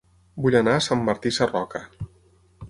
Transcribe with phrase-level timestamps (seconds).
[0.45, 1.83] Vull anar a Sant Martí Sarroca